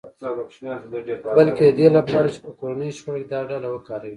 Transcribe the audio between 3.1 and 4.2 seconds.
کې دا ډله وکاروي